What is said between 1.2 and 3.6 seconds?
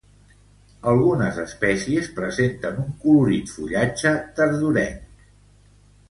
espècies presenten un colorit